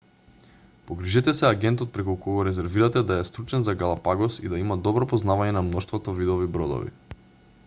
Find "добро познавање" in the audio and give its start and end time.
4.89-5.57